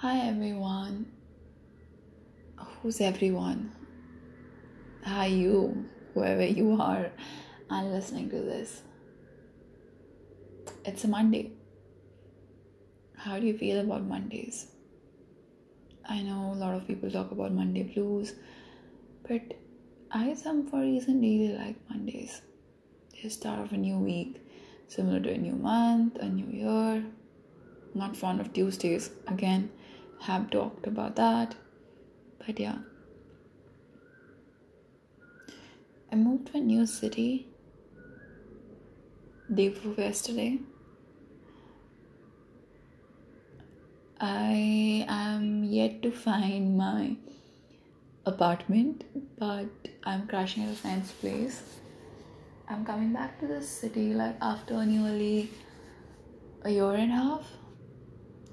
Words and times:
Hi 0.00 0.18
everyone. 0.28 1.06
Who's 2.56 3.00
everyone? 3.00 3.72
Hi 5.04 5.26
you, 5.26 5.86
whoever 6.14 6.44
you 6.46 6.80
are, 6.80 7.10
and 7.68 7.92
listening 7.92 8.30
to 8.30 8.36
this. 8.36 8.82
It's 10.84 11.02
a 11.02 11.08
Monday. 11.08 11.50
How 13.16 13.40
do 13.40 13.46
you 13.48 13.58
feel 13.58 13.80
about 13.80 14.04
Mondays? 14.04 14.68
I 16.08 16.22
know 16.22 16.52
a 16.52 16.58
lot 16.62 16.76
of 16.76 16.86
people 16.86 17.10
talk 17.10 17.32
about 17.32 17.50
Monday 17.50 17.82
blues, 17.82 18.34
but 19.28 19.42
I, 20.12 20.34
some 20.34 20.68
for 20.68 20.78
reason, 20.78 21.20
really 21.20 21.58
like 21.58 21.74
Mondays. 21.90 22.42
The 23.20 23.28
start 23.30 23.58
of 23.58 23.72
a 23.72 23.76
new 23.76 23.98
week, 23.98 24.46
similar 24.86 25.18
to 25.18 25.32
a 25.32 25.38
new 25.38 25.56
month, 25.56 26.18
a 26.20 26.28
new 26.28 26.46
year. 26.46 27.04
Not 27.94 28.16
fond 28.16 28.40
of 28.40 28.52
Tuesdays. 28.52 29.10
Again, 29.26 29.70
have 30.20 30.50
talked 30.50 30.86
about 30.86 31.16
that. 31.16 31.54
But 32.46 32.58
yeah. 32.58 32.78
I 36.10 36.16
moved 36.16 36.48
to 36.52 36.58
a 36.58 36.60
new 36.60 36.86
city 36.86 37.48
day 39.52 39.68
before 39.68 39.94
yesterday. 39.98 40.58
I 44.20 45.06
am 45.08 45.64
yet 45.64 46.02
to 46.02 46.10
find 46.10 46.76
my 46.76 47.16
apartment, 48.26 49.04
but 49.38 49.66
I'm 50.04 50.26
crashing 50.26 50.64
at 50.64 50.72
a 50.72 50.74
friend's 50.76 51.12
place. 51.12 51.62
I'm 52.68 52.84
coming 52.84 53.12
back 53.12 53.38
to 53.40 53.46
this 53.46 53.68
city 53.68 54.14
like 54.14 54.36
after 54.40 54.84
nearly 54.84 55.50
a 56.62 56.70
year 56.70 56.94
and 56.94 57.12
a 57.12 57.14
half. 57.14 57.46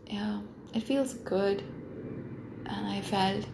Yeah, 0.07 0.41
it 0.75 0.83
feels 0.83 1.13
good, 1.13 1.63
and 2.65 2.87
I 2.87 3.01
felt 3.01 3.45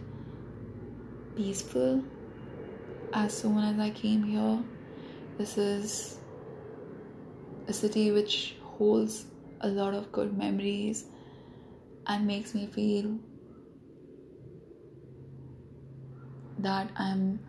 peaceful 1.35 2.03
as 3.13 3.37
soon 3.37 3.57
as 3.59 3.79
I 3.79 3.91
came 3.91 4.23
here. 4.23 4.63
This 5.37 5.57
is 5.57 6.17
a 7.67 7.73
city 7.73 8.11
which 8.11 8.55
holds 8.63 9.25
a 9.61 9.67
lot 9.67 9.93
of 9.93 10.11
good 10.11 10.37
memories 10.37 11.05
and 12.07 12.25
makes 12.25 12.55
me 12.55 12.65
feel 12.65 13.17
that 16.57 16.89
I'm 16.95 17.39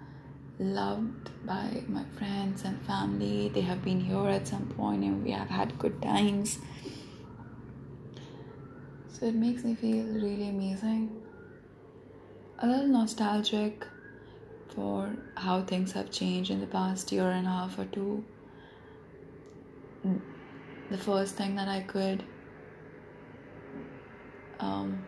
loved 0.58 1.30
by 1.46 1.82
my 1.88 2.04
friends 2.18 2.64
and 2.64 2.80
family. 2.82 3.48
They 3.48 3.62
have 3.62 3.82
been 3.82 4.00
here 4.00 4.28
at 4.28 4.46
some 4.46 4.66
point 4.76 5.02
and 5.02 5.24
we 5.24 5.30
have 5.30 5.48
had 5.48 5.78
good 5.78 6.00
times. 6.02 6.58
It 9.22 9.36
makes 9.36 9.62
me 9.62 9.76
feel 9.76 10.04
really 10.04 10.48
amazing. 10.48 11.22
A 12.58 12.66
little 12.66 12.88
nostalgic 12.88 13.86
for 14.74 15.14
how 15.36 15.62
things 15.62 15.92
have 15.92 16.10
changed 16.10 16.50
in 16.50 16.60
the 16.60 16.66
past 16.66 17.12
year 17.12 17.30
and 17.30 17.46
a 17.46 17.50
half 17.50 17.78
or 17.78 17.84
two. 17.84 18.24
The 20.90 20.98
first 20.98 21.36
thing 21.36 21.54
that 21.54 21.68
I 21.68 21.82
could 21.82 22.24
um, 24.58 25.06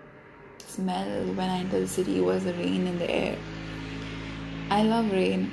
smell 0.65 1.25
when 1.35 1.51
I 1.51 1.59
entered 1.59 1.83
the 1.83 1.89
city 1.89 2.21
was 2.21 2.45
the 2.45 2.53
rain 2.55 2.87
in 2.87 3.01
the 3.01 3.11
air. 3.11 3.37
I 4.71 4.85
love 4.85 5.11
rain. 5.11 5.51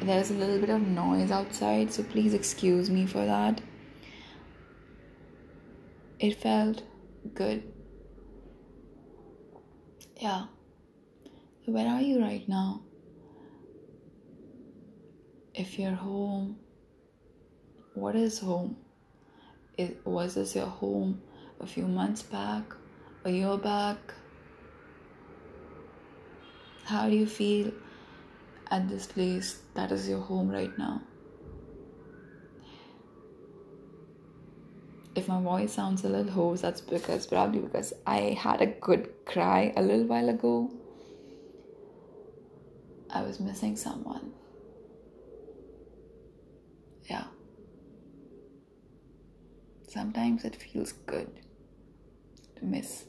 There's 0.00 0.30
a 0.30 0.34
little 0.34 0.60
bit 0.60 0.70
of 0.70 0.82
noise 0.82 1.32
outside, 1.32 1.92
so 1.92 2.04
please 2.04 2.34
excuse 2.34 2.88
me 2.88 3.04
for 3.04 3.26
that. 3.26 3.60
It 6.20 6.36
felt 6.36 6.84
good. 7.34 7.62
Yeah. 10.20 10.46
where 11.66 11.86
are 11.86 12.00
you 12.00 12.20
right 12.20 12.48
now? 12.48 12.82
If 15.54 15.78
you're 15.78 15.92
home, 15.92 16.56
what 17.94 18.16
is 18.16 18.38
home? 18.38 18.76
It, 19.76 20.04
was 20.04 20.34
this 20.34 20.56
your 20.56 20.66
home 20.66 21.22
a 21.60 21.66
few 21.66 21.86
months 21.86 22.22
back, 22.22 22.64
a 23.24 23.30
year 23.30 23.56
back? 23.56 23.98
How 26.84 27.08
do 27.08 27.14
you 27.14 27.26
feel 27.26 27.72
at 28.70 28.88
this 28.88 29.06
place 29.06 29.60
that 29.74 29.92
is 29.92 30.08
your 30.08 30.20
home 30.20 30.48
right 30.48 30.76
now? 30.78 31.02
If 35.18 35.26
my 35.26 35.42
voice 35.42 35.72
sounds 35.72 36.04
a 36.04 36.08
little 36.08 36.30
hoarse, 36.30 36.60
that's 36.60 36.80
because 36.80 37.26
probably 37.26 37.58
because 37.58 37.92
I 38.06 38.36
had 38.40 38.62
a 38.62 38.66
good 38.66 39.10
cry 39.26 39.72
a 39.76 39.82
little 39.82 40.04
while 40.06 40.28
ago. 40.28 40.70
I 43.10 43.22
was 43.22 43.40
missing 43.40 43.74
someone. 43.74 44.32
Yeah. 47.10 47.24
Sometimes 49.88 50.44
it 50.44 50.54
feels 50.54 50.92
good 50.92 51.40
to 52.56 52.64
miss 52.64 53.06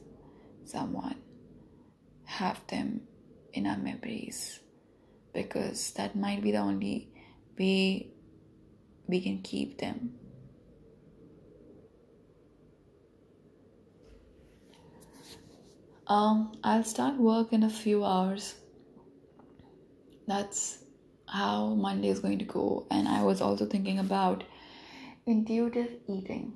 someone, 0.65 1.21
have 2.25 2.65
them 2.69 3.01
in 3.53 3.67
our 3.67 3.77
memories, 3.77 4.61
because 5.31 5.91
that 5.91 6.15
might 6.15 6.41
be 6.41 6.53
the 6.53 6.57
only 6.57 7.09
way 7.59 8.07
we 9.05 9.21
can 9.21 9.43
keep 9.43 9.77
them. 9.77 10.15
Um, 16.09 16.53
I'll 16.63 16.83
start 16.83 17.17
work 17.17 17.53
in 17.53 17.61
a 17.61 17.69
few 17.69 18.03
hours. 18.03 18.55
That's 20.27 20.79
how 21.27 21.75
Monday 21.75 22.07
is 22.07 22.19
going 22.19 22.39
to 22.39 22.45
go. 22.45 22.87
And 22.89 23.07
I 23.07 23.21
was 23.21 23.41
also 23.41 23.67
thinking 23.67 23.99
about 23.99 24.43
intuitive 25.27 25.91
eating. 26.07 26.53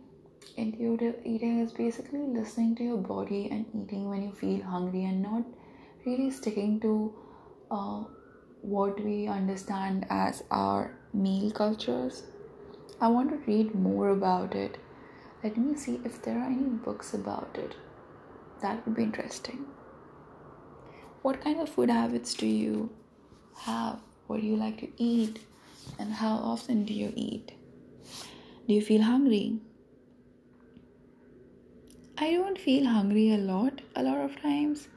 Intuitive 0.57 1.19
eating 1.23 1.59
is 1.59 1.71
basically 1.71 2.21
listening 2.21 2.75
to 2.77 2.83
your 2.83 2.97
body 2.97 3.47
and 3.51 3.67
eating 3.75 4.09
when 4.09 4.23
you 4.23 4.31
feel 4.31 4.63
hungry 4.63 5.05
and 5.05 5.21
not 5.21 5.43
really 6.03 6.31
sticking 6.31 6.79
to 6.79 7.13
uh, 7.69 8.03
what 8.61 8.99
we 9.03 9.27
understand 9.27 10.07
as 10.09 10.41
our 10.49 10.97
meal 11.13 11.51
cultures. 11.51 12.23
I 12.99 13.07
want 13.07 13.29
to 13.29 13.51
read 13.51 13.75
more 13.75 14.09
about 14.09 14.55
it. 14.55 14.79
Let 15.43 15.57
me 15.57 15.75
see 15.75 16.01
if 16.03 16.23
there 16.23 16.39
are 16.39 16.47
any 16.47 16.69
books 16.87 17.13
about 17.13 17.55
it. 17.59 17.75
That 18.63 18.85
would 18.85 18.95
be 18.95 19.03
interesting. 19.03 19.65
What 21.21 21.41
kind 21.41 21.59
of 21.59 21.67
food 21.67 21.89
habits 21.89 22.33
do 22.33 22.47
you 22.47 22.89
have? 23.57 23.99
What 24.27 24.39
do 24.39 24.47
you 24.47 24.55
like 24.55 24.79
to 24.79 24.87
eat? 24.97 25.39
And 25.99 26.13
how 26.13 26.35
often 26.37 26.85
do 26.85 26.93
you 26.93 27.11
eat? 27.13 27.51
Do 28.67 28.73
you 28.73 28.81
feel 28.81 29.01
hungry? 29.01 29.59
I 32.17 32.31
don't 32.31 32.57
feel 32.57 32.85
hungry 32.85 33.33
a 33.33 33.37
lot, 33.37 33.81
a 33.97 34.03
lot 34.03 34.17
of 34.17 34.41
times, 34.41 34.87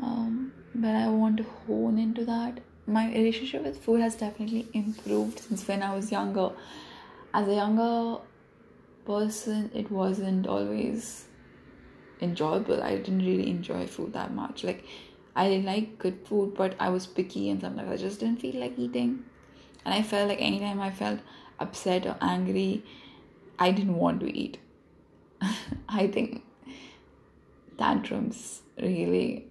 um, 0.00 0.52
but 0.74 0.96
I 0.96 1.08
want 1.08 1.36
to 1.36 1.44
hone 1.44 1.98
into 1.98 2.24
that. 2.24 2.58
My 2.86 3.06
relationship 3.06 3.62
with 3.62 3.78
food 3.78 4.00
has 4.00 4.16
definitely 4.16 4.66
improved 4.72 5.38
since 5.38 5.68
when 5.68 5.84
I 5.84 5.94
was 5.94 6.10
younger. 6.10 6.50
As 7.32 7.46
a 7.46 7.54
younger 7.54 8.22
person, 9.04 9.70
it 9.72 9.88
wasn't 9.90 10.48
always 10.48 11.26
enjoyable. 12.22 12.82
I 12.82 12.96
didn't 12.96 13.26
really 13.26 13.50
enjoy 13.50 13.86
food 13.86 14.12
that 14.12 14.32
much. 14.32 14.64
Like 14.64 14.84
I 15.34 15.48
like 15.48 15.98
good 15.98 16.26
food, 16.26 16.54
but 16.54 16.74
I 16.78 16.90
was 16.90 17.06
picky 17.06 17.50
and 17.50 17.60
sometimes 17.60 17.90
I 17.90 17.96
just 17.96 18.20
didn't 18.20 18.40
feel 18.40 18.56
like 18.60 18.78
eating. 18.78 19.24
And 19.84 19.94
I 19.94 20.02
felt 20.02 20.28
like 20.28 20.40
anytime 20.40 20.80
I 20.80 20.90
felt 20.90 21.20
upset 21.58 22.06
or 22.06 22.16
angry, 22.20 22.84
I 23.58 23.70
didn't 23.70 23.96
want 23.96 24.20
to 24.20 24.36
eat. 24.36 24.58
I 25.88 26.06
think 26.06 26.44
tantrums 27.78 28.62
really 28.80 29.46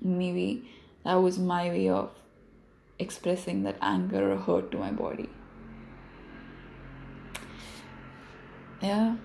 maybe 0.00 0.70
that 1.04 1.14
was 1.14 1.38
my 1.38 1.68
way 1.68 1.88
of 1.88 2.10
expressing 2.98 3.62
that 3.64 3.76
anger 3.82 4.32
or 4.32 4.36
hurt 4.36 4.70
to 4.70 4.78
my 4.78 4.90
body. 4.90 5.28
Yeah. 8.82 9.16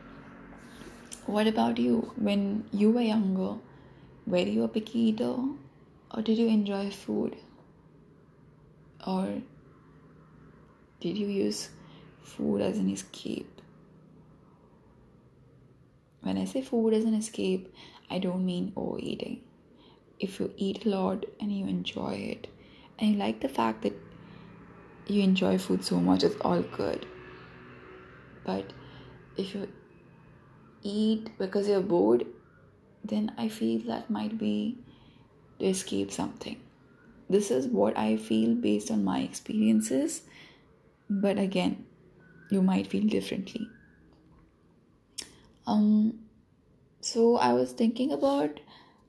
What 1.31 1.47
about 1.47 1.77
you? 1.77 2.11
When 2.17 2.65
you 2.73 2.91
were 2.91 3.01
younger, 3.01 3.57
were 4.27 4.39
you 4.55 4.63
a 4.65 4.67
picky 4.67 4.99
eater 4.99 5.35
or 6.13 6.21
did 6.21 6.37
you 6.37 6.47
enjoy 6.47 6.89
food? 6.89 7.37
Or 9.07 9.41
did 10.99 11.17
you 11.17 11.27
use 11.27 11.69
food 12.21 12.59
as 12.59 12.77
an 12.79 12.89
escape? 12.89 13.61
When 16.19 16.37
I 16.37 16.43
say 16.43 16.61
food 16.61 16.93
as 16.93 17.05
an 17.05 17.13
escape, 17.13 17.73
I 18.09 18.19
don't 18.19 18.45
mean 18.45 18.73
overeating. 18.75 19.39
If 20.19 20.37
you 20.41 20.53
eat 20.57 20.85
a 20.85 20.89
lot 20.89 21.25
and 21.39 21.49
you 21.49 21.65
enjoy 21.65 22.15
it, 22.35 22.47
and 22.99 23.13
you 23.13 23.17
like 23.17 23.39
the 23.39 23.47
fact 23.47 23.83
that 23.83 23.97
you 25.07 25.23
enjoy 25.23 25.57
food 25.57 25.85
so 25.85 26.01
much, 26.01 26.23
it's 26.23 26.35
all 26.41 26.61
good. 26.61 27.05
But 28.43 28.73
if 29.37 29.55
you 29.55 29.69
eat 30.83 31.29
because 31.37 31.67
you're 31.67 31.81
bored, 31.81 32.25
then 33.03 33.31
I 33.37 33.47
feel 33.47 33.81
that 33.87 34.09
might 34.09 34.37
be 34.37 34.77
to 35.59 35.65
escape 35.65 36.11
something. 36.11 36.59
This 37.29 37.51
is 37.51 37.67
what 37.67 37.97
I 37.97 38.17
feel 38.17 38.55
based 38.55 38.91
on 38.91 39.03
my 39.03 39.19
experiences, 39.19 40.23
but 41.09 41.37
again, 41.37 41.85
you 42.49 42.61
might 42.61 42.87
feel 42.87 43.05
differently. 43.05 43.67
Um, 45.65 46.19
so 46.99 47.37
I 47.37 47.53
was 47.53 47.71
thinking 47.71 48.11
about 48.11 48.59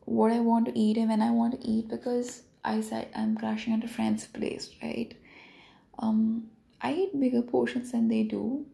what 0.05 0.33
I 0.33 0.41
want 0.41 0.67
to 0.67 0.79
eat 0.79 0.97
and 0.97 1.09
when 1.09 1.23
I 1.23 1.31
want 1.31 1.61
to 1.61 1.69
eat 1.69 1.89
because 1.89 2.43
I 2.65 2.81
said 2.81 3.09
I'm 3.15 3.37
crashing 3.37 3.75
at 3.75 3.85
a 3.85 3.89
friend's 3.89 4.27
place, 4.27 4.71
right? 4.83 5.15
Um, 5.99 6.51
I 6.81 6.93
eat 6.93 7.19
bigger 7.19 7.43
portions 7.43 7.93
than 7.93 8.09
they 8.09 8.23
do, 8.23 8.67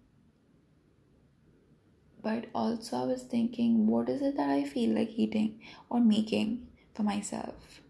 but 2.23 2.47
also 2.55 2.97
I 2.97 3.05
was 3.05 3.23
thinking, 3.23 3.87
what 3.87 4.09
is 4.09 4.23
it 4.23 4.37
that 4.37 4.51
I 4.51 4.65
feel 4.65 4.95
like 4.95 5.11
eating 5.17 5.61
or 5.89 6.01
making 6.01 6.67
for 6.95 7.03
myself? 7.03 7.81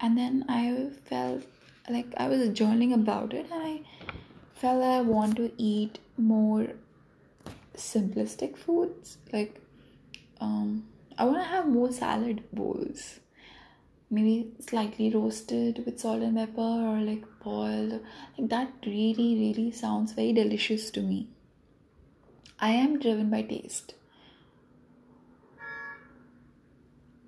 And 0.00 0.16
then 0.16 0.44
I 0.48 0.90
felt 1.04 1.42
like 1.88 2.12
I 2.16 2.28
was 2.28 2.40
journaling 2.50 2.94
about 2.94 3.32
it, 3.34 3.46
and 3.50 3.62
I 3.62 3.80
felt 4.54 4.80
that 4.80 4.98
I 4.98 5.00
want 5.00 5.36
to 5.36 5.52
eat 5.56 5.98
more 6.16 6.68
simplistic 7.76 8.56
foods. 8.56 9.18
Like, 9.32 9.60
um, 10.40 10.86
I 11.16 11.24
want 11.24 11.38
to 11.38 11.44
have 11.44 11.66
more 11.68 11.90
salad 11.92 12.44
bowls, 12.52 13.20
maybe 14.10 14.52
slightly 14.60 15.10
roasted 15.10 15.82
with 15.84 15.98
salt 15.98 16.22
and 16.22 16.36
pepper, 16.36 16.60
or 16.60 17.00
like 17.00 17.24
boiled. 17.42 18.00
Like 18.38 18.48
that 18.50 18.72
really, 18.86 19.34
really 19.38 19.72
sounds 19.72 20.12
very 20.12 20.32
delicious 20.32 20.90
to 20.92 21.00
me. 21.00 21.28
I 22.60 22.70
am 22.70 22.98
driven 22.98 23.30
by 23.30 23.42
taste. 23.42 23.94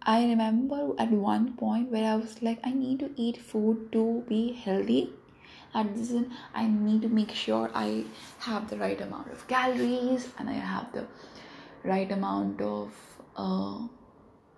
I 0.03 0.25
remember 0.25 0.95
at 0.99 1.13
one 1.13 1.57
point 1.57 1.91
where 1.91 2.05
I 2.05 2.17
was 2.17 2.43
like, 2.43 2.59
I 2.65 2.73
need 2.73 2.99
to 3.01 3.11
eat 3.17 3.37
food 3.37 3.93
to 3.93 4.25
be 4.29 4.53
healthy. 4.53 5.13
And 5.73 5.95
this 5.95 6.11
is, 6.11 6.27
I 6.53 6.67
need 6.67 7.03
to 7.03 7.09
make 7.09 7.31
sure 7.31 7.71
I 7.73 8.05
have 8.41 8.69
the 8.69 8.77
right 8.77 9.01
amount 9.01 9.31
of 9.31 9.47
calories 9.47 10.29
and 10.39 10.51
I 10.51 10.55
have 10.55 10.93
the 10.93 11.07
right 11.85 12.11
amount 12.11 12.61
of 12.61 12.93
uh, 13.37 13.87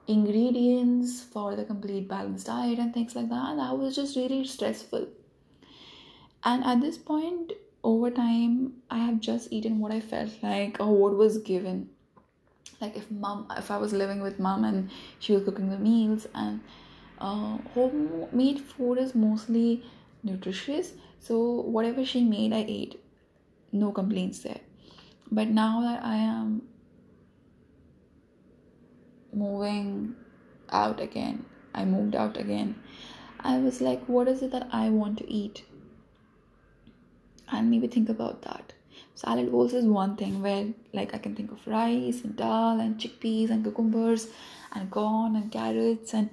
ingredients 0.06 1.22
for 1.22 1.54
the 1.54 1.64
complete 1.64 2.08
balanced 2.08 2.46
diet 2.46 2.78
and 2.78 2.94
things 2.94 3.14
like 3.14 3.28
that. 3.28 3.56
That 3.56 3.76
was 3.76 3.94
just 3.94 4.16
really 4.16 4.44
stressful. 4.46 5.08
And 6.44 6.64
at 6.64 6.80
this 6.80 6.96
point, 6.96 7.52
over 7.84 8.10
time 8.10 8.72
i 8.90 8.98
have 8.98 9.18
just 9.20 9.52
eaten 9.52 9.78
what 9.78 9.92
i 9.92 10.00
felt 10.00 10.30
like 10.42 10.76
or 10.80 10.94
what 10.96 11.16
was 11.16 11.38
given. 11.38 11.88
Like 12.80 12.96
if 12.96 13.10
mom 13.10 13.46
if 13.56 13.70
i 13.70 13.76
was 13.76 13.92
living 13.92 14.20
with 14.22 14.38
mom 14.38 14.64
and 14.64 14.90
she 15.18 15.32
was 15.32 15.44
cooking 15.44 15.70
the 15.70 15.78
meals 15.78 16.26
and 16.34 16.60
uh, 17.18 17.58
homemade 17.74 18.60
food 18.60 18.98
is 18.98 19.14
mostly 19.14 19.84
nutritious 20.24 20.92
so 21.20 21.60
whatever 21.76 22.04
she 22.04 22.24
made 22.24 22.52
i 22.52 22.64
ate. 22.66 23.00
No 23.72 23.90
complaints 23.90 24.40
there. 24.40 24.60
But 25.30 25.48
now 25.48 25.80
that 25.80 26.04
i 26.04 26.16
am 26.16 26.62
moving 29.32 30.14
out 30.70 31.00
again 31.00 31.44
i 31.74 31.84
moved 31.84 32.14
out 32.14 32.36
again 32.36 32.74
i 33.40 33.58
was 33.58 33.80
like 33.80 34.04
what 34.06 34.28
is 34.28 34.42
it 34.42 34.50
that 34.50 34.68
i 34.70 34.88
want 34.90 35.18
to 35.18 35.30
eat 35.32 35.64
and 37.52 37.70
maybe 37.70 37.86
think 37.86 38.08
about 38.08 38.42
that. 38.42 38.72
Salad 39.14 39.50
bowls 39.50 39.74
is 39.74 39.84
one 39.84 40.16
thing 40.16 40.42
where 40.42 40.66
like 40.92 41.14
i 41.14 41.18
can 41.18 41.34
think 41.34 41.52
of 41.52 41.66
rice 41.66 42.22
and 42.24 42.34
dal 42.34 42.80
and 42.80 42.98
chickpeas 42.98 43.50
and 43.50 43.62
cucumbers 43.62 44.28
and 44.74 44.90
corn 44.90 45.36
and 45.36 45.52
carrots 45.52 46.14
and 46.14 46.30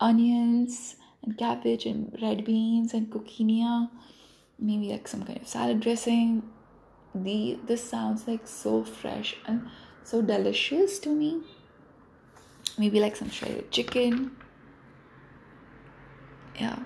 onions 0.00 0.96
and 1.22 1.36
cabbage 1.36 1.84
and 1.84 2.18
red 2.22 2.44
beans 2.44 2.94
and 2.94 3.10
quinoa 3.10 3.90
maybe 4.58 4.88
like 4.90 5.08
some 5.08 5.24
kind 5.24 5.40
of 5.40 5.48
salad 5.48 5.80
dressing. 5.80 6.42
The 7.14 7.58
this 7.66 7.84
sounds 7.84 8.26
like 8.26 8.46
so 8.46 8.84
fresh 8.84 9.36
and 9.46 9.68
so 10.04 10.22
delicious 10.22 10.98
to 11.00 11.10
me. 11.10 11.42
Maybe 12.78 13.00
like 13.00 13.16
some 13.16 13.28
shredded 13.28 13.70
chicken. 13.70 14.30
Yeah. 16.58 16.78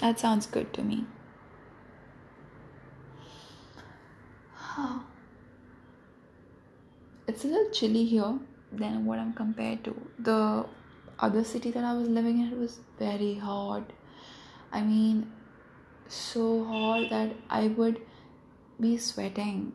That 0.00 0.18
sounds 0.18 0.46
good 0.46 0.72
to 0.74 0.82
me 0.82 1.06
it's 7.26 7.44
a 7.44 7.48
little 7.48 7.70
chilly 7.70 8.04
here 8.04 8.38
than 8.72 9.04
what 9.04 9.18
I'm 9.18 9.32
compared 9.32 9.84
to. 9.84 9.94
The 10.18 10.66
other 11.18 11.44
city 11.44 11.70
that 11.70 11.84
I 11.84 11.94
was 11.94 12.08
living 12.08 12.40
in 12.40 12.58
was 12.58 12.80
very 12.98 13.34
hot. 13.34 13.92
I 14.72 14.80
mean, 14.82 15.30
so 16.08 16.64
hot 16.64 17.10
that 17.10 17.32
I 17.50 17.68
would 17.68 18.00
be 18.80 18.96
sweating 18.96 19.72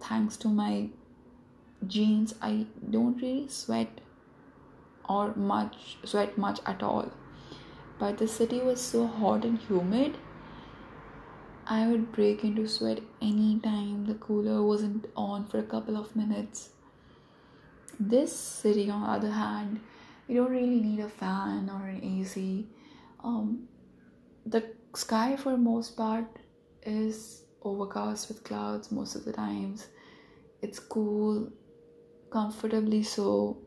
thanks 0.00 0.36
to 0.38 0.48
my 0.48 0.88
jeans. 1.86 2.34
I 2.42 2.66
don't 2.90 3.16
really 3.20 3.48
sweat 3.48 4.00
or 5.08 5.34
much 5.34 5.96
sweat 6.04 6.36
much 6.36 6.60
at 6.66 6.82
all. 6.82 7.10
But 7.98 8.18
the 8.18 8.28
city 8.28 8.60
was 8.60 8.80
so 8.80 9.06
hot 9.06 9.44
and 9.44 9.58
humid 9.58 10.18
I 11.68 11.88
would 11.88 12.12
break 12.12 12.44
into 12.44 12.68
sweat 12.68 13.00
anytime 13.20 14.06
the 14.06 14.14
cooler 14.14 14.62
wasn't 14.62 15.06
on 15.16 15.46
for 15.46 15.58
a 15.58 15.64
couple 15.64 15.96
of 15.96 16.14
minutes. 16.14 16.68
This 17.98 18.32
city, 18.38 18.88
on 18.88 19.02
the 19.02 19.08
other 19.08 19.32
hand, 19.32 19.80
you 20.28 20.36
don't 20.36 20.52
really 20.52 20.80
need 20.80 21.00
a 21.00 21.08
fan 21.08 21.68
or 21.68 21.88
an 21.88 22.04
AC. 22.04 22.68
Um, 23.24 23.66
the 24.44 24.62
sky, 24.94 25.34
for 25.34 25.56
most 25.56 25.96
part, 25.96 26.38
is 26.84 27.42
overcast 27.62 28.28
with 28.28 28.44
clouds 28.44 28.92
most 28.92 29.16
of 29.16 29.24
the 29.24 29.32
times. 29.32 29.88
It's 30.62 30.78
cool, 30.78 31.50
comfortably 32.30 33.02
so, 33.02 33.58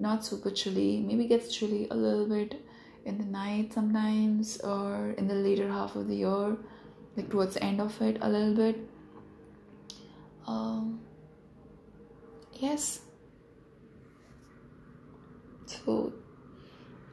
not 0.00 0.24
super 0.24 0.50
chilly. 0.50 1.00
Maybe 1.00 1.28
gets 1.28 1.54
chilly 1.54 1.86
a 1.92 1.94
little 1.94 2.26
bit 2.26 2.60
in 3.04 3.18
the 3.18 3.24
night 3.24 3.72
sometimes 3.72 4.58
or 4.62 5.14
in 5.16 5.28
the 5.28 5.34
later 5.34 5.70
half 5.70 5.94
of 5.94 6.08
the 6.08 6.16
year 6.16 6.56
like 7.16 7.30
towards 7.30 7.54
the 7.54 7.64
end 7.64 7.80
of 7.80 8.00
it 8.02 8.18
a 8.20 8.28
little 8.28 8.54
bit. 8.54 8.78
Um 10.46 11.00
yes. 12.52 13.00
So 15.66 16.12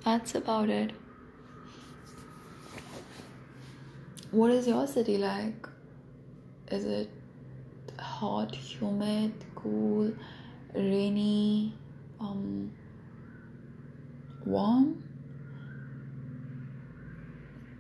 that's 0.04 0.36
about 0.36 0.70
it. 0.70 0.92
What 4.32 4.52
is 4.52 4.68
your 4.68 4.86
city 4.88 5.18
like? 5.18 5.68
Is 6.70 6.86
it 6.86 7.10
hot 8.00 8.54
humid 8.56 9.34
cool 9.56 10.12
rainy 10.74 11.74
um 12.20 12.72
warm? 14.46 15.04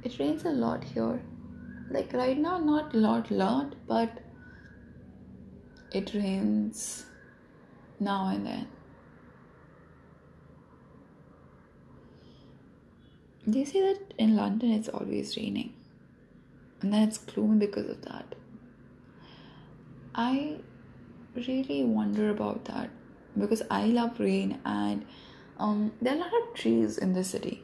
It 0.03 0.19
rains 0.19 0.43
a 0.45 0.49
lot 0.49 0.83
here 0.83 1.19
like 1.89 2.13
right 2.13 2.37
now 2.37 2.57
not 2.57 2.93
lot 2.95 3.29
lot 3.31 3.75
but 3.87 4.19
it 5.91 6.13
rains 6.13 7.05
now 7.99 8.27
and 8.27 8.45
then. 8.45 8.67
They 13.45 13.65
say 13.65 13.81
that 13.81 14.13
in 14.17 14.35
london 14.35 14.71
it's 14.71 14.89
always 14.89 15.35
raining. 15.37 15.73
And 16.81 16.93
then 16.93 17.07
it's 17.07 17.17
gloomy 17.17 17.65
because 17.65 17.89
of 17.89 18.01
that. 18.03 18.35
I 20.15 20.57
really 21.35 21.83
wonder 21.83 22.29
about 22.29 22.65
that 22.65 22.89
because 23.35 23.63
i 23.71 23.85
love 23.85 24.19
rain 24.19 24.59
and 24.63 25.03
um, 25.57 25.91
there 26.01 26.13
are 26.13 26.17
a 26.17 26.19
lot 26.19 26.31
of 26.41 26.53
trees 26.55 26.97
in 26.97 27.13
the 27.13 27.23
city. 27.23 27.63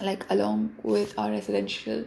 Like 0.00 0.26
along 0.30 0.74
with 0.82 1.18
our 1.18 1.30
residential 1.30 2.04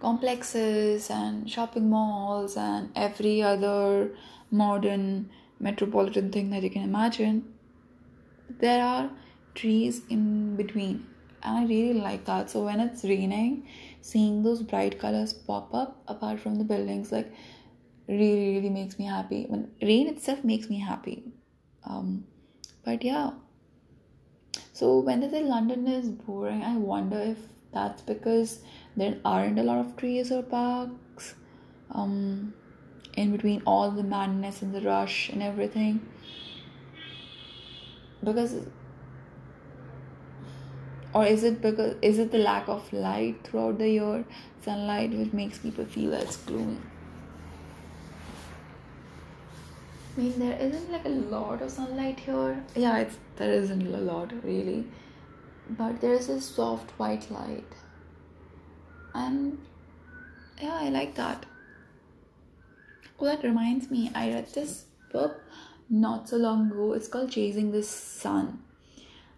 complexes 0.00 1.10
and 1.10 1.50
shopping 1.50 1.88
malls 1.88 2.56
and 2.56 2.90
every 2.94 3.42
other 3.42 4.10
modern 4.50 5.30
metropolitan 5.58 6.30
thing 6.30 6.50
that 6.50 6.62
you 6.62 6.70
can 6.70 6.82
imagine, 6.82 7.54
there 8.60 8.82
are 8.82 9.10
trees 9.54 10.02
in 10.08 10.56
between. 10.56 11.06
And 11.42 11.58
I 11.58 11.64
really 11.66 12.00
like 12.00 12.24
that. 12.24 12.50
So 12.50 12.64
when 12.64 12.80
it's 12.80 13.04
raining, 13.04 13.68
seeing 14.00 14.42
those 14.42 14.62
bright 14.62 14.98
colors 14.98 15.32
pop 15.32 15.74
up 15.74 16.02
apart 16.08 16.40
from 16.40 16.56
the 16.56 16.64
buildings, 16.64 17.12
like 17.12 17.32
really, 18.08 18.56
really 18.56 18.70
makes 18.70 18.98
me 18.98 19.06
happy. 19.06 19.46
When 19.48 19.70
rain 19.82 20.08
itself 20.08 20.44
makes 20.44 20.68
me 20.70 20.78
happy. 20.78 21.24
Um, 21.84 22.24
but 22.84 23.04
yeah. 23.04 23.32
So 24.72 24.98
when 24.98 25.20
they 25.20 25.28
say 25.28 25.42
London 25.42 25.86
is 25.86 26.08
boring, 26.08 26.62
I 26.62 26.76
wonder 26.76 27.18
if 27.18 27.38
that's 27.72 28.02
because 28.02 28.60
there 28.96 29.16
aren't 29.24 29.58
a 29.58 29.62
lot 29.62 29.78
of 29.78 29.96
trees 29.96 30.30
or 30.30 30.42
parks 30.42 31.34
um, 31.90 32.54
in 33.16 33.32
between 33.32 33.62
all 33.66 33.90
the 33.90 34.02
madness 34.02 34.62
and 34.62 34.74
the 34.74 34.80
rush 34.80 35.28
and 35.28 35.42
everything. 35.42 36.00
Because 38.22 38.66
or 41.12 41.24
is 41.24 41.44
it 41.44 41.60
because 41.62 41.94
is 42.02 42.18
it 42.18 42.32
the 42.32 42.38
lack 42.38 42.68
of 42.68 42.92
light 42.92 43.36
throughout 43.44 43.78
the 43.78 43.88
year? 43.88 44.24
Sunlight 44.62 45.10
which 45.10 45.32
makes 45.32 45.58
people 45.58 45.84
feel 45.84 46.12
it's 46.14 46.36
gloomy. 46.38 46.78
I 50.16 50.20
mean, 50.20 50.38
there 50.38 50.58
isn't 50.58 50.90
like 50.90 51.04
a 51.04 51.08
lot 51.08 51.60
of 51.60 51.70
sunlight 51.70 52.20
here. 52.20 52.64
Yeah, 52.74 52.98
it's 52.98 53.16
there 53.36 53.52
isn't 53.52 53.86
a 53.86 53.98
lot 53.98 54.32
really, 54.42 54.86
but 55.70 56.00
there 56.00 56.14
is 56.14 56.28
a 56.28 56.40
soft 56.40 56.90
white 56.98 57.30
light, 57.30 57.72
and 59.14 59.58
yeah, 60.60 60.74
I 60.74 60.88
like 60.90 61.14
that. 61.14 61.46
Oh, 63.18 63.26
that 63.26 63.42
reminds 63.44 63.90
me, 63.90 64.10
I 64.14 64.30
read 64.30 64.52
this 64.52 64.84
book 65.12 65.40
not 65.88 66.28
so 66.28 66.36
long 66.36 66.70
ago. 66.70 66.92
It's 66.92 67.08
called 67.08 67.30
Chasing 67.30 67.70
the 67.70 67.82
Sun. 67.82 68.62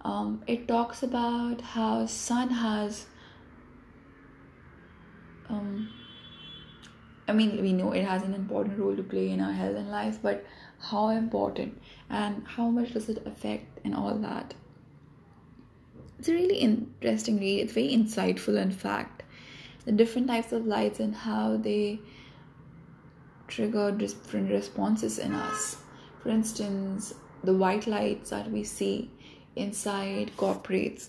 Um, 0.00 0.42
it 0.46 0.66
talks 0.66 1.02
about 1.02 1.60
how 1.60 2.06
sun 2.06 2.50
has 2.50 3.06
um, 5.48 5.88
I 7.28 7.32
mean, 7.32 7.60
we 7.60 7.72
know 7.72 7.92
it 7.92 8.04
has 8.04 8.22
an 8.22 8.34
important 8.34 8.78
role 8.78 8.94
to 8.94 9.02
play 9.02 9.30
in 9.30 9.40
our 9.40 9.52
health 9.52 9.76
and 9.76 9.90
life, 9.90 10.18
but 10.22 10.44
how 10.78 11.08
important 11.08 11.80
and 12.08 12.44
how 12.46 12.70
much 12.70 12.92
does 12.92 13.08
it 13.08 13.26
affect 13.26 13.80
and 13.84 13.94
all 13.94 14.14
that? 14.18 14.54
It's 16.18 16.28
a 16.28 16.34
really 16.34 16.56
interesting 16.56 17.38
read. 17.38 17.60
It's 17.60 17.72
very 17.72 17.88
insightful, 17.88 18.60
in 18.60 18.70
fact. 18.70 19.15
The 19.86 19.92
different 19.92 20.28
types 20.28 20.52
of 20.52 20.66
lights 20.66 21.00
and 21.00 21.14
how 21.14 21.56
they 21.56 22.00
trigger 23.48 23.90
different 23.92 24.50
responses 24.50 25.18
in 25.18 25.32
us. 25.32 25.78
For 26.22 26.28
instance, 26.28 27.14
the 27.42 27.54
white 27.54 27.86
lights 27.86 28.30
that 28.30 28.50
we 28.50 28.64
see 28.64 29.10
inside 29.54 30.32
corporates 30.36 31.08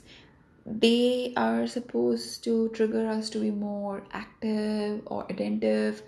they 0.68 1.34
are 1.38 1.66
supposed 1.66 2.44
to 2.44 2.68
trigger 2.70 3.08
us 3.08 3.30
to 3.30 3.40
be 3.40 3.52
more 3.52 4.04
active 4.12 5.02
or 5.06 5.26
attentive. 5.30 6.04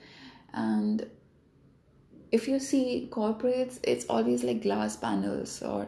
And 0.53 1.07
if 2.31 2.47
you 2.47 2.59
see 2.59 3.07
corporates 3.09 3.79
it's 3.83 4.05
always 4.09 4.43
like 4.43 4.61
glass 4.61 4.97
panels 4.97 5.61
or 5.61 5.87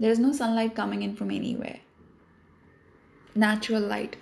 there's 0.00 0.18
no 0.18 0.32
sunlight 0.32 0.74
coming 0.74 1.02
in 1.02 1.16
from 1.16 1.30
anywhere. 1.30 1.80
Natural 3.34 3.82
light 3.82 4.16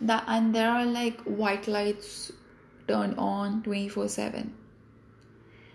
that 0.00 0.24
and 0.26 0.54
there 0.54 0.70
are 0.70 0.86
like 0.86 1.20
white 1.22 1.66
lights 1.66 2.32
turned 2.86 3.18
on 3.18 3.62
24 3.62 4.08
7 4.08 4.54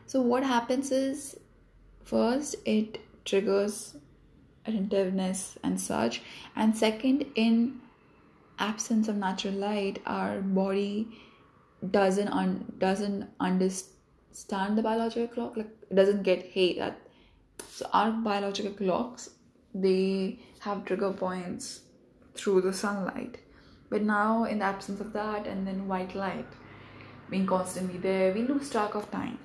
so 0.06 0.22
what 0.22 0.44
happens 0.44 0.92
is 0.92 1.38
first 2.04 2.56
it 2.66 3.00
triggers 3.26 3.96
attentiveness 4.66 5.58
and 5.64 5.80
such 5.80 6.22
and 6.56 6.76
second 6.76 7.26
in 7.36 7.80
absence 8.60 9.08
of 9.08 9.16
natural 9.18 9.54
light 9.54 10.02
our 10.06 10.42
body 10.42 11.08
doesn't 11.92 12.30
un- 12.30 12.74
doesn't 12.78 13.30
understand 13.40 14.78
the 14.78 14.82
biological 14.82 15.28
clock 15.28 15.58
like 15.58 15.72
it 15.90 15.96
doesn't 15.96 16.24
get 16.24 16.46
hey 16.58 16.78
that 16.78 17.00
so 17.70 17.86
our 17.92 18.12
biological 18.12 18.72
clocks 18.72 19.30
they 19.74 20.40
have 20.60 20.86
trigger 20.86 21.12
points 21.12 21.82
through 22.36 22.62
the 22.62 22.72
sunlight 22.72 23.43
but 23.94 24.02
now 24.02 24.44
in 24.46 24.58
the 24.58 24.66
absence 24.66 25.00
of 25.00 25.14
that 25.14 25.46
and 25.46 25.68
then 25.68 25.88
white 25.88 26.16
light 26.16 26.54
being 27.30 27.46
constantly 27.46 28.00
there 28.06 28.34
we 28.34 28.42
lose 28.42 28.70
track 28.72 28.96
of 28.96 29.10
time. 29.12 29.38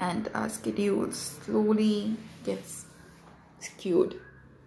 And 0.00 0.28
our 0.34 0.48
schedule 0.48 1.12
slowly 1.12 2.16
gets 2.44 2.86
skewed 3.60 4.20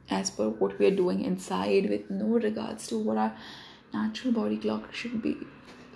as 0.09 0.31
per 0.31 0.47
what 0.47 0.79
we 0.79 0.85
are 0.85 0.95
doing 0.95 1.25
inside 1.25 1.89
with 1.89 2.09
no 2.09 2.27
regards 2.27 2.87
to 2.87 2.97
what 2.97 3.17
our 3.17 3.35
natural 3.93 4.33
body 4.33 4.57
clock 4.57 4.93
should 4.93 5.21
be 5.21 5.35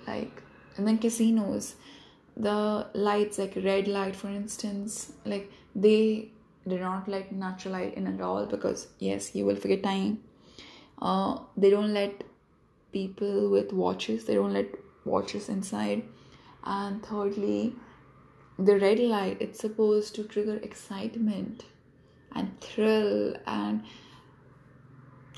like. 0.05 0.43
And 0.75 0.85
then 0.85 0.97
casinos 0.97 1.75
the 2.35 2.87
lights 2.93 3.37
like 3.37 3.55
red 3.63 3.87
light 3.87 4.15
for 4.15 4.27
instance 4.29 5.13
like 5.25 5.49
they 5.75 6.29
do 6.67 6.77
not 6.79 7.07
let 7.07 7.31
natural 7.31 7.73
light 7.73 7.93
in 7.95 8.07
at 8.07 8.21
all 8.21 8.45
because 8.45 8.87
yes 8.99 9.33
you 9.35 9.45
will 9.45 9.55
forget 9.55 9.83
time 9.83 10.19
uh, 11.01 11.39
they 11.58 11.70
don't 11.70 11.93
let 11.93 12.24
people 12.91 13.50
with 13.50 13.72
watches 13.72 14.25
they 14.25 14.36
don't 14.36 14.53
let 14.53 14.67
watches 15.05 15.50
inside. 15.50 16.03
And 16.63 17.03
thirdly 17.03 17.75
the 18.60 18.77
red 18.77 19.00
light 19.00 19.38
it's 19.39 19.60
supposed 19.60 20.13
to 20.15 20.24
trigger 20.24 20.58
excitement 20.58 21.65
and 22.36 22.60
thrill. 22.62 23.36
And 23.48 23.84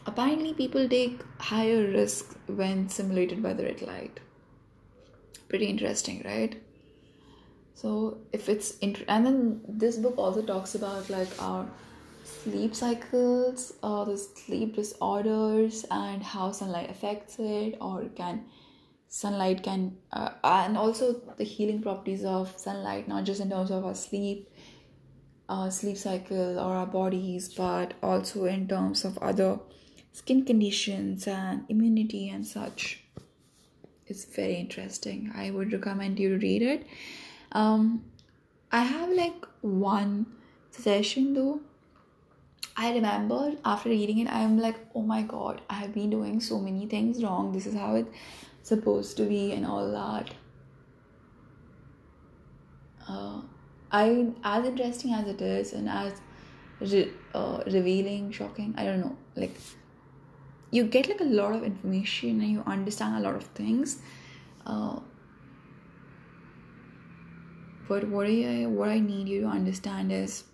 apparently 0.05 0.53
people 0.53 0.89
take 0.89 1.21
higher 1.39 1.87
risks 1.87 2.35
when 2.47 2.89
simulated 2.89 3.41
by 3.41 3.53
the 3.53 3.63
red 3.63 3.81
light. 3.81 4.19
Pretty 5.47 5.67
interesting 5.67 6.21
right? 6.25 6.61
So 7.75 8.17
if 8.31 8.49
it's 8.49 8.77
and 8.79 9.25
then 9.25 9.61
this 9.67 9.97
book 9.97 10.17
also 10.17 10.41
talks 10.41 10.75
about 10.75 11.09
like 11.09 11.29
our 11.41 11.67
sleep 12.23 12.73
cycles 12.75 13.73
or 13.83 14.05
the 14.05 14.17
sleep 14.17 14.75
disorders 14.75 15.85
and 15.91 16.23
how 16.23 16.51
sunlight 16.51 16.89
affects 16.89 17.37
it 17.39 17.77
or 17.81 18.05
can 18.15 18.45
sunlight 19.07 19.61
can 19.61 19.95
uh, 20.11 20.29
and 20.43 20.77
also 20.77 21.13
the 21.37 21.43
healing 21.43 21.81
properties 21.81 22.23
of 22.23 22.51
sunlight 22.57 23.07
not 23.07 23.23
just 23.23 23.39
in 23.41 23.49
terms 23.49 23.69
of 23.69 23.85
our 23.85 23.93
sleep 23.93 24.49
our 25.49 25.69
sleep 25.71 25.97
cycle 25.97 26.59
or 26.59 26.73
our 26.73 26.85
bodies, 26.87 27.49
but 27.53 27.93
also 28.01 28.45
in 28.45 28.67
terms 28.67 29.05
of 29.05 29.17
other 29.17 29.59
skin 30.11 30.45
conditions 30.45 31.27
and 31.27 31.65
immunity 31.69 32.29
and 32.29 32.45
such. 32.45 33.03
It's 34.07 34.25
very 34.25 34.55
interesting. 34.55 35.31
I 35.35 35.51
would 35.51 35.71
recommend 35.73 36.19
you 36.19 36.29
to 36.29 36.37
read 36.37 36.61
it. 36.61 36.87
Um, 37.51 38.05
I 38.71 38.83
have 38.83 39.09
like 39.09 39.45
one 39.61 40.25
session 40.71 41.33
though. 41.33 41.61
I 42.75 42.93
remember 42.93 43.53
after 43.63 43.89
reading 43.89 44.19
it, 44.19 44.27
I'm 44.29 44.57
like, 44.57 44.77
oh 44.95 45.01
my 45.03 45.21
god, 45.21 45.61
I 45.69 45.75
have 45.75 45.93
been 45.93 46.09
doing 46.09 46.39
so 46.39 46.59
many 46.59 46.87
things 46.87 47.23
wrong. 47.23 47.51
This 47.51 47.67
is 47.67 47.75
how 47.75 47.95
it's 47.95 48.09
supposed 48.63 49.17
to 49.17 49.25
be, 49.25 49.51
and 49.51 49.65
all 49.65 49.91
that. 49.91 50.31
Uh, 53.07 53.41
I 53.91 54.27
as 54.43 54.65
interesting 54.65 55.13
as 55.13 55.27
it 55.27 55.41
is 55.41 55.73
and 55.73 55.87
as 55.87 56.13
re- 56.79 57.11
uh, 57.35 57.63
revealing, 57.67 58.31
shocking. 58.31 58.73
I 58.77 58.85
don't 58.85 59.01
know. 59.01 59.17
Like 59.35 59.55
you 60.71 60.83
get 60.85 61.07
like 61.07 61.21
a 61.21 61.25
lot 61.25 61.53
of 61.53 61.63
information 61.63 62.41
and 62.41 62.51
you 62.51 62.63
understand 62.65 63.17
a 63.17 63.19
lot 63.19 63.35
of 63.35 63.43
things. 63.43 63.99
Uh, 64.65 64.99
but 67.87 68.07
what 68.07 68.25
I 68.25 68.65
what 68.65 68.89
I 68.89 68.99
need 68.99 69.27
you 69.27 69.41
to 69.41 69.47
understand 69.47 70.11
is 70.11 70.45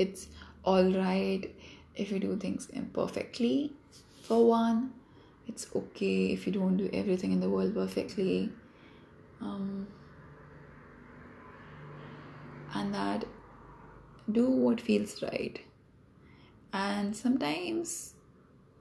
it's 0.00 0.28
all 0.64 0.90
right 0.92 1.54
if 1.94 2.10
you 2.10 2.18
do 2.18 2.36
things 2.36 2.68
imperfectly. 2.72 3.72
For 4.22 4.46
one, 4.46 4.92
it's 5.46 5.66
okay 5.76 6.32
if 6.32 6.46
you 6.46 6.52
don't 6.52 6.76
do 6.76 6.88
everything 6.92 7.32
in 7.32 7.40
the 7.40 7.50
world 7.50 7.74
perfectly. 7.74 8.50
Um, 9.40 9.88
and 12.74 12.94
that 12.94 13.24
do 14.30 14.48
what 14.48 14.80
feels 14.80 15.22
right. 15.22 15.60
And 16.72 17.14
sometimes 17.14 18.14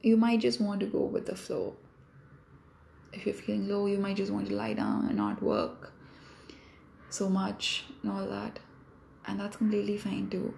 you 0.01 0.15
might 0.15 0.39
just 0.39 0.61
want 0.61 0.79
to 0.81 0.85
go 0.85 1.03
with 1.03 1.25
the 1.25 1.35
flow. 1.35 1.75
If 3.11 3.25
you're 3.25 3.35
feeling 3.35 3.67
low, 3.67 3.88
you 3.88 3.97
might 3.97 4.15
just 4.15 4.31
want 4.31 4.47
to 4.47 4.55
lie 4.55 4.73
down 4.73 5.07
and 5.07 5.17
not 5.17 5.41
work 5.41 5.91
so 7.09 7.29
much 7.29 7.85
and 8.03 8.11
all 8.11 8.27
that. 8.27 8.59
And 9.25 9.39
that's 9.39 9.57
completely 9.57 9.97
fine 9.97 10.29
too. 10.29 10.53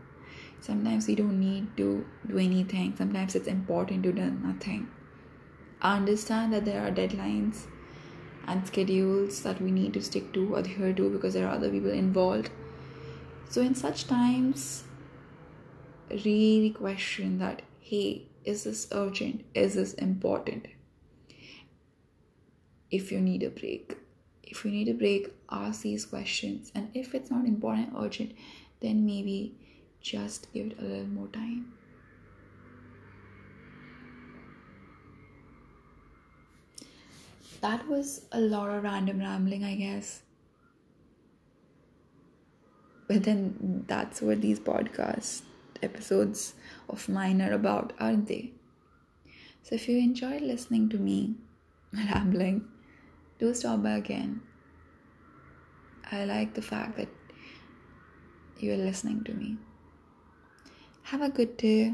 Sometimes 0.62 1.08
we 1.08 1.16
don't 1.16 1.40
need 1.40 1.76
to 1.78 2.06
do 2.28 2.38
anything, 2.38 2.96
sometimes 2.96 3.36
it's 3.36 3.48
important 3.48 4.04
to 4.04 4.14
do 4.14 4.32
nothing. 4.32 4.90
I 5.82 5.98
understand 5.98 6.54
that 6.54 6.66
there 6.66 6.88
are 6.88 6.92
deadlines 6.92 7.66
and 8.48 8.66
schedules 8.66 9.42
that 9.44 9.62
we 9.62 9.72
need 9.72 9.94
to 9.94 10.02
stick 10.02 10.32
to, 10.34 10.56
or 10.56 10.60
adhere 10.60 10.94
to, 10.94 11.10
because 11.10 11.34
there 11.34 11.48
are 11.48 11.56
other 11.56 11.70
people 11.70 11.90
involved 11.92 12.52
so, 13.52 13.62
in 13.62 13.76
such 13.76 14.08
times, 14.08 14.86
really 16.10 16.70
question 16.70 17.38
that 17.40 17.64
hey, 17.82 18.28
is 18.46 18.64
this 18.64 18.88
urgent? 18.94 19.44
Is 19.54 19.74
this 19.74 19.94
important? 19.96 20.68
If 22.90 23.12
you 23.12 23.20
need 23.20 23.44
a 23.44 23.50
break, 23.50 23.98
if 24.42 24.64
you 24.64 24.72
need 24.72 24.88
a 24.88 24.94
break, 24.94 25.34
ask 25.50 25.82
these 25.82 26.06
questions. 26.06 26.72
And 26.74 26.92
if 26.94 27.14
it's 27.14 27.30
not 27.30 27.44
important, 27.46 27.90
urgent, 27.98 28.32
then 28.80 29.06
maybe 29.06 29.54
just 30.02 30.52
give 30.54 30.68
it 30.68 30.80
a 30.80 30.84
little 30.84 31.08
more 31.08 31.28
time. 31.28 31.74
that 37.62 37.88
was 37.88 38.26
a 38.32 38.40
lot 38.40 38.70
of 38.70 38.84
random 38.84 39.20
rambling, 39.20 39.64
I 39.64 39.76
guess. 39.76 40.24
But 43.08 43.24
then 43.24 43.86
that's 43.88 44.22
what 44.22 44.42
these 44.42 44.60
podcast 44.60 45.44
episodes 45.84 46.56
of 46.90 47.08
mine 47.08 47.42
are 47.42 47.54
about, 47.54 47.94
aren't 48.00 48.28
they? 48.28 48.52
So 49.64 49.76
if 49.76 49.88
you 49.88 49.98
enjoyed 50.00 50.42
listening 50.42 50.90
to 50.90 50.98
me 50.98 51.36
rambling, 51.94 52.68
do 53.40 53.54
stop 53.54 53.84
by 53.84 53.92
again. 53.92 54.42
I 56.12 56.26
like 56.26 56.56
the 56.56 56.62
fact 56.62 56.98
that 56.98 57.10
you're 58.58 58.78
listening 58.78 59.24
to 59.26 59.34
me. 59.34 59.58
Have 61.12 61.24
a 61.24 61.30
good 61.30 61.58
day. 61.58 61.94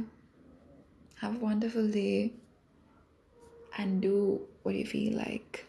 Have 1.21 1.37
a 1.37 1.39
wonderful 1.39 1.87
day. 1.89 2.33
And 3.75 3.99
do 3.99 4.41
what 4.61 4.75
you 4.75 4.85
feel 4.85 5.17
like. 5.17 5.65